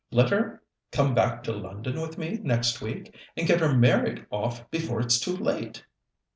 [0.11, 4.67] Let her come back to London with me next week, and get her married off
[4.71, 5.85] before it's too late."